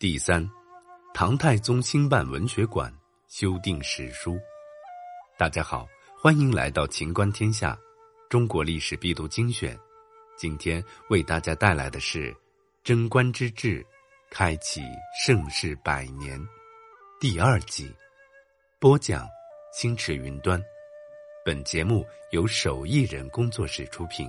[0.00, 0.42] 第三，
[1.12, 2.90] 唐太宗兴办文学馆，
[3.28, 4.40] 修订史书。
[5.36, 5.86] 大家好，
[6.18, 7.78] 欢迎来到秦观天下，
[8.30, 9.78] 中国历史必读精选。
[10.38, 12.34] 今天为大家带来的是
[12.82, 13.86] 贞观之治，
[14.30, 14.80] 开启
[15.22, 16.40] 盛世百年
[17.20, 17.94] 第二集。
[18.78, 19.28] 播讲：
[19.70, 20.58] 星驰云端。
[21.44, 24.26] 本节目由手艺人工作室出品。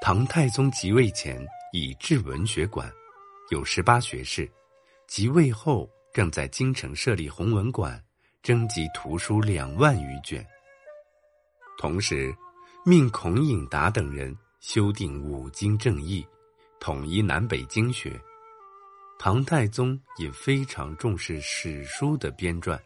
[0.00, 1.44] 唐太宗即位前
[1.76, 2.90] 以置文学馆，
[3.50, 4.46] 有十八学士；
[5.06, 8.02] 即位后更在京城设立弘文馆，
[8.42, 10.42] 征集图书两万余卷。
[11.76, 12.34] 同时，
[12.82, 16.26] 命孔颖达等人修订五经正义，
[16.80, 18.18] 统一南北经学。
[19.18, 22.80] 唐太宗也非常重视史书的编撰。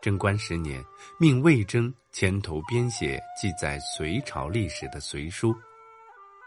[0.00, 0.82] 贞观十年，
[1.18, 5.54] 命魏征牵头编写记载隋朝历史的隋书，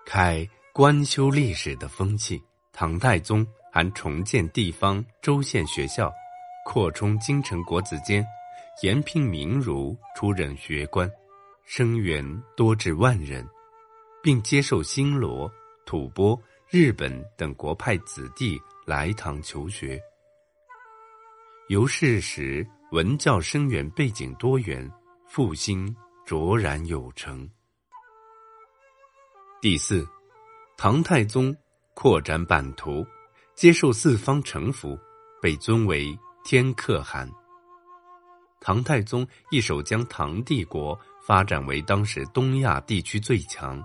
[0.08, 0.48] 开
[0.78, 2.44] 官修历史的风气。
[2.74, 6.12] 唐太宗还重建地方州县学校，
[6.66, 8.28] 扩充京城国子监，
[8.84, 11.10] 延聘名儒出任学官，
[11.64, 12.22] 生源
[12.58, 13.48] 多至万人，
[14.22, 15.50] 并接受新罗、
[15.86, 16.38] 吐蕃、
[16.70, 19.98] 日本等国派子弟来唐求学。
[21.70, 22.68] 由是时。
[22.92, 24.90] 文教生源背景多元，
[25.28, 25.94] 复兴
[26.26, 27.50] 卓然有成。
[29.60, 30.08] 第四，
[30.78, 31.56] 唐太宗
[31.94, 33.06] 扩展版图，
[33.56, 35.00] 接受四方臣服，
[35.42, 37.30] 被尊为天可汗。
[38.60, 43.84] 唐太宗一手将唐帝国发展为当时东亚地区最强、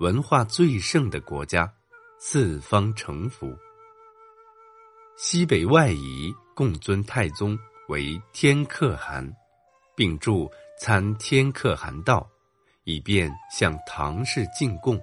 [0.00, 1.72] 文化最盛的国家，
[2.18, 3.56] 四方臣服，
[5.16, 7.58] 西北外夷共尊太宗。
[7.88, 9.24] 为天可汗，
[9.94, 12.28] 并著参天可汗道，
[12.82, 15.00] 以便向唐氏进贡。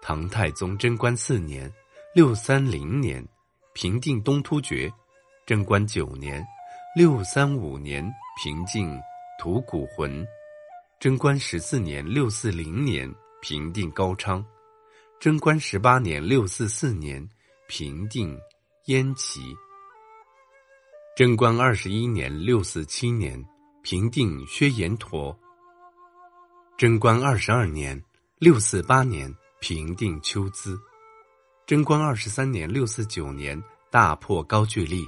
[0.00, 1.70] 唐太宗贞观四年
[2.14, 3.26] （六三零年）
[3.74, 4.90] 平定东突厥，
[5.46, 6.44] 贞观九年
[6.96, 8.08] （六三五年）
[8.42, 8.98] 平定
[9.38, 10.26] 吐谷浑，
[10.98, 13.12] 贞观十四年（六四零年）
[13.42, 14.44] 平定高昌，
[15.20, 17.28] 贞观十八年（六四四年）
[17.68, 18.38] 平定
[18.86, 19.54] 燕齐。
[21.16, 23.44] 贞观二十一年（六四七年）
[23.82, 25.36] 平定薛延陀。
[26.76, 28.00] 贞观二十二年
[28.38, 30.78] （六四八年）平定丘兹。
[31.66, 33.60] 贞观二十三年（六四九年）
[33.90, 35.06] 大破高句丽，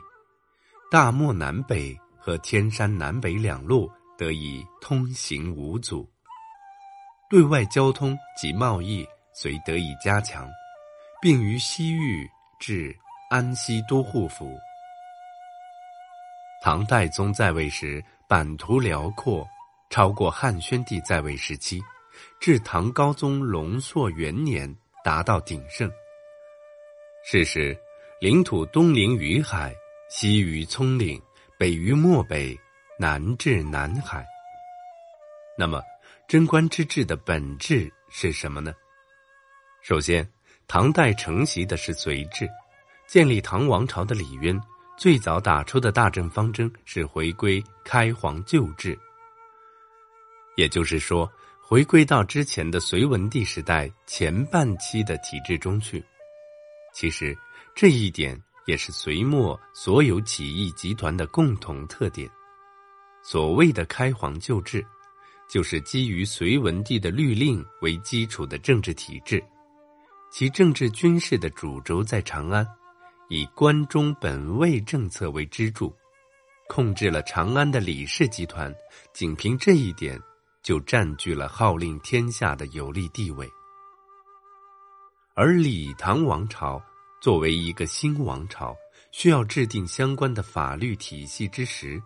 [0.90, 6.06] 大漠南北和天山南北两路得以通行无阻，
[7.30, 10.46] 对外交通及贸易遂得以加强，
[11.22, 12.28] 并于西域
[12.58, 12.94] 至
[13.30, 14.58] 安西都护府。
[16.62, 19.48] 唐太宗在位时，版图辽阔，
[19.88, 21.80] 超过汉宣帝在位时期。
[22.38, 25.90] 至唐高宗龙朔元年，达到鼎盛。
[27.24, 27.76] 是时，
[28.20, 29.74] 领土东临于海，
[30.08, 31.20] 西于葱岭，
[31.58, 32.58] 北于漠北，
[32.98, 34.26] 南至南海。
[35.58, 35.82] 那么，
[36.26, 38.72] 贞观之治的本质是什么呢？
[39.82, 40.26] 首先，
[40.66, 42.48] 唐代承袭的是隋制，
[43.06, 44.58] 建立唐王朝的李渊。
[44.96, 48.98] 最早打出的大政方针是回归开皇旧制，
[50.58, 51.26] 也就是说，
[51.70, 56.04] 回归到之前的隋文帝时代前半期的体制中去。
[56.92, 57.32] 其实，
[57.76, 58.36] 这一点
[58.66, 62.28] 也是隋末所有起义集团的共同特点。
[63.22, 64.84] 所谓的开皇旧制，
[65.48, 69.40] 就是基于隋文帝的律令为基础的政治体制，
[70.28, 72.66] 其政治军事的主轴在长安。
[73.28, 75.94] 以关中本位政策为支柱，
[76.68, 78.74] 控制了长安的李氏集团，
[79.12, 80.20] 仅凭这一点
[80.62, 83.50] 就占据了号令天下的有利地位。
[85.34, 86.82] 而李唐王朝
[87.20, 88.74] 作为一个新王朝，
[89.12, 92.02] 需要制定相关的法律体系之时，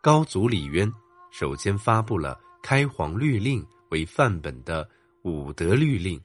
[0.00, 0.92] 高祖李渊
[1.30, 4.88] 首先发布了开皇律令为范本的
[5.22, 6.20] 武德律令，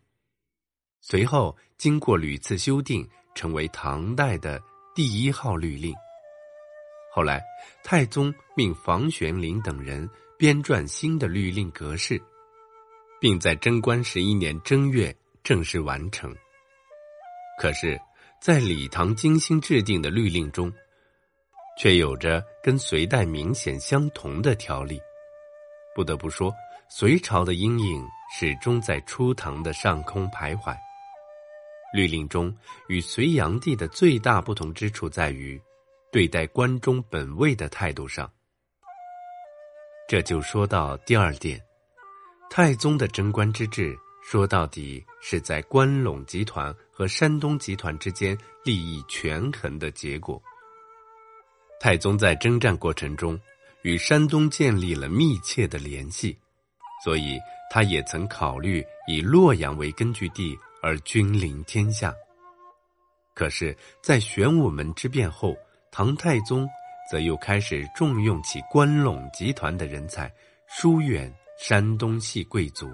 [1.02, 3.07] 随后经过屡次修订。
[3.36, 4.62] 成为唐代的
[4.94, 5.92] 第一号律令。
[7.12, 7.42] 后来，
[7.83, 10.07] 太宗命房玄龄等人
[10.38, 12.21] 编撰新的律令格式，
[13.21, 16.35] 并在贞观十一年正月正式完成。
[17.59, 18.00] 可是，
[18.41, 20.74] 在李唐精心制定的律令中，
[21.80, 25.00] 却有着跟隋代明显相同的条例。
[25.95, 26.51] 不得不说，
[26.89, 28.06] 隋朝的阴影
[28.38, 30.75] 始终在初唐的上空徘徊。
[31.94, 32.53] 律令中
[32.88, 35.62] 与隋炀帝的最大不同之处在于，
[36.12, 38.29] 对待关中本位的态度上。
[40.07, 41.59] 这就说到第二点，
[42.50, 50.41] 太宗的贞观之治说到底是在关陇集团和山东集团之间利益权衡的结果。
[51.79, 53.39] 太宗在征战过程中
[53.81, 56.38] 与山东建立了密切的联系，
[57.03, 57.39] 所以
[57.71, 62.13] 他也曾考虑以洛阳为根据地而君临天下。
[63.33, 65.57] 可是，在玄武门之变后，
[65.91, 66.69] 唐太宗
[67.09, 70.33] 则又开始重用起关陇集团的人才，
[70.67, 72.89] 疏远山东系贵族。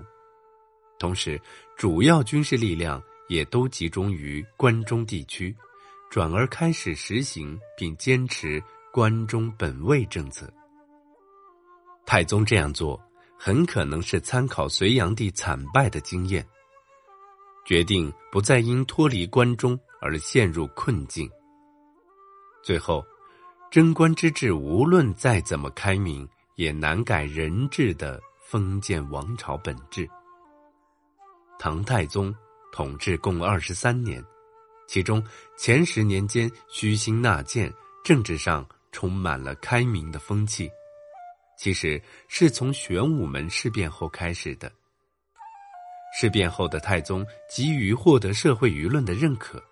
[0.97, 1.39] 同时，
[1.77, 5.55] 主要军事力量也都集中于关中地区，
[6.09, 8.61] 转而开始实行并坚持
[8.91, 10.51] 关中本位政策。
[12.05, 12.99] 太宗这样做，
[13.37, 16.45] 很可能是参考隋炀帝惨败的经验，
[17.65, 21.29] 决定不再因脱离关中而陷入困境。
[22.61, 23.05] 最后，
[23.71, 30.09] 贞观之治无论再怎么开明，也难改人治的封建王朝本质。
[31.59, 32.33] 唐太宗
[32.71, 34.23] 统治共二十三年，
[34.87, 35.23] 其中
[35.55, 37.71] 前十年间虚心纳谏，
[38.03, 40.67] 政治上充满了开明的风气。
[41.55, 44.71] 其实是从玄武门事变后开始的。
[46.17, 49.63] 事变后的太宗急于获得社会舆论的认可，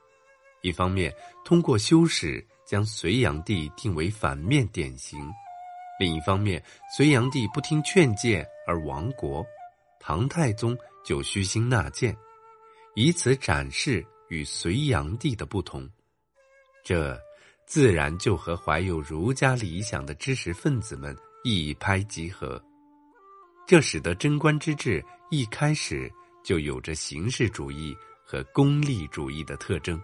[0.62, 1.13] 一方面
[1.45, 5.19] 通过修史将隋炀帝定为反面典型，
[6.00, 6.63] 另一方面
[6.95, 9.45] 隋炀帝不听劝谏而亡国。
[10.00, 12.15] 唐太宗就虚心纳谏，
[12.95, 15.89] 以此展示与隋炀帝的不同，
[16.83, 17.19] 这
[17.65, 22.62] 自然就和怀有儒家理想的知识分子们一拍即合。
[23.65, 26.09] 这使得贞观之治一开始
[26.42, 27.94] 就有着形式主义
[28.24, 30.01] 和功利主义的特征。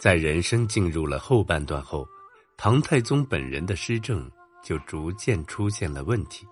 [0.00, 2.08] 在人生进入了后半段后，
[2.56, 4.30] 唐太宗本人的施政
[4.64, 6.46] 就逐渐出现了问题。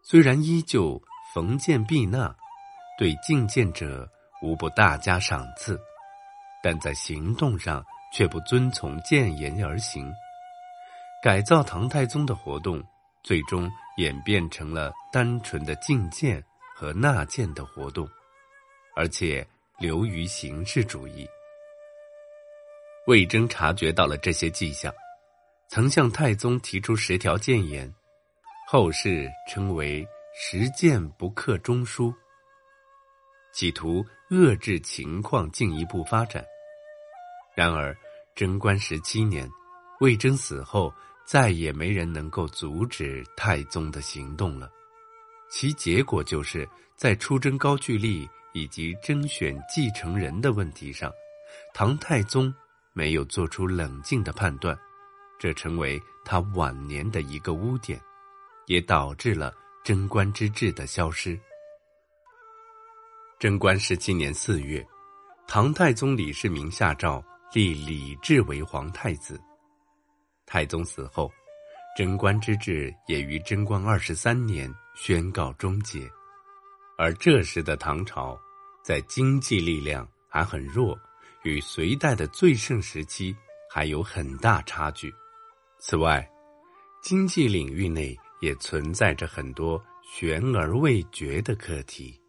[0.00, 1.02] 虽然依旧
[1.34, 2.32] 逢谏必纳，
[2.96, 4.08] 对进谏者
[4.42, 5.76] 无不大加赏赐，
[6.62, 10.08] 但在行动上却不遵从谏言而行。
[11.20, 12.80] 改造唐太宗的活动，
[13.24, 16.40] 最终演变成了单纯的进谏
[16.76, 18.08] 和纳谏的活动，
[18.94, 19.44] 而且
[19.80, 21.26] 流于形式主义。
[23.06, 24.92] 魏征察觉到了这些迹象，
[25.68, 27.92] 曾向太宗提出十条谏言。
[28.68, 32.14] 后世称为“实践不克中书”，
[33.52, 36.44] 企图遏制情况进一步发展。
[37.56, 37.94] 然而，
[38.36, 39.50] 贞观十七年，
[40.00, 40.94] 魏征死后，
[41.26, 44.70] 再也没人能够阻止太宗的行动了。
[45.50, 46.66] 其结果就是，
[46.96, 51.12] 在出征高句丽以及征选继承人的问题上，
[51.74, 52.54] 唐太宗
[52.92, 54.78] 没有做出冷静的判断，
[55.38, 58.00] 这成为他晚年的一个污点。
[58.66, 59.52] 也导致了
[59.82, 61.38] 贞观之治的消失。
[63.38, 64.86] 贞观十七年四月，
[65.48, 67.22] 唐太宗李世民下诏
[67.52, 69.38] 立李治为皇太子。
[70.46, 71.30] 太宗死后，
[71.96, 76.08] 贞观之治也于贞观二十三年宣告终结。
[76.96, 78.38] 而这时的唐朝，
[78.84, 80.96] 在经济力量还很弱，
[81.42, 83.34] 与隋代的最盛时期
[83.70, 85.12] 还有很大差距。
[85.78, 86.28] 此外，
[87.02, 88.16] 经济领域内。
[88.42, 92.20] 也存在着很多悬而未决的课题。